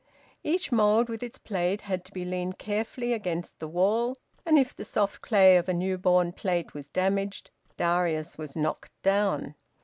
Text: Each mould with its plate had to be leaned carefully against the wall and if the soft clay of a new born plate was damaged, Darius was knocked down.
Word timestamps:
Each 0.43 0.71
mould 0.71 1.09
with 1.09 1.21
its 1.21 1.37
plate 1.37 1.81
had 1.81 2.03
to 2.05 2.11
be 2.11 2.25
leaned 2.25 2.57
carefully 2.57 3.13
against 3.13 3.59
the 3.59 3.67
wall 3.67 4.15
and 4.47 4.57
if 4.57 4.75
the 4.75 4.83
soft 4.83 5.21
clay 5.21 5.57
of 5.57 5.69
a 5.69 5.75
new 5.75 5.99
born 5.99 6.31
plate 6.31 6.73
was 6.73 6.87
damaged, 6.87 7.51
Darius 7.77 8.35
was 8.35 8.55
knocked 8.55 8.99
down. 9.03 9.53